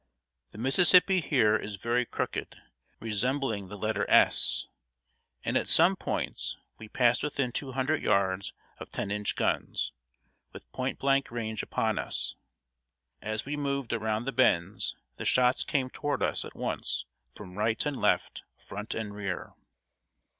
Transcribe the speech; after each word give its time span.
The 0.49 0.57
Mississippi 0.57 1.19
here 1.21 1.55
is 1.55 1.75
very 1.75 2.07
crooked, 2.07 2.55
resembling 2.99 3.67
the 3.67 3.77
letter 3.77 4.09
S, 4.09 4.65
and 5.45 5.55
at 5.55 5.67
some 5.67 5.95
points 5.95 6.57
we 6.79 6.89
passed 6.89 7.21
within 7.21 7.51
two 7.51 7.73
hundred 7.73 8.01
yards 8.01 8.51
of 8.79 8.89
ten 8.89 9.11
inch 9.11 9.35
guns, 9.35 9.93
with 10.53 10.71
point 10.71 10.97
blank 10.97 11.29
range 11.29 11.61
upon 11.61 11.99
us. 11.99 12.33
As 13.21 13.45
we 13.45 13.55
moved 13.55 13.93
around 13.93 14.25
the 14.25 14.31
bends, 14.31 14.95
the 15.17 15.23
shots 15.23 15.63
came 15.63 15.91
toward 15.91 16.23
us 16.23 16.43
at 16.43 16.55
once 16.55 17.05
from 17.31 17.55
right 17.55 17.85
and 17.85 17.95
left, 17.95 18.41
front 18.57 18.95
and 18.95 19.13
rear. 19.13 19.53